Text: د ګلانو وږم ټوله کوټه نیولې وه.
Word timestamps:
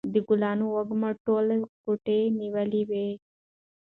د 0.13 0.15
ګلانو 0.27 0.65
وږم 0.75 1.01
ټوله 1.25 1.55
کوټه 1.83 2.17
نیولې 2.39 2.83
وه. 2.89 3.05